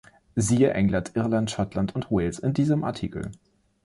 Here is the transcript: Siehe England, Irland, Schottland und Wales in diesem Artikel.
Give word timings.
Siehe 0.35 0.73
England, 0.73 1.11
Irland, 1.15 1.51
Schottland 1.51 1.93
und 1.93 2.09
Wales 2.09 2.39
in 2.39 2.55
diesem 2.55 2.83
Artikel. 2.83 3.29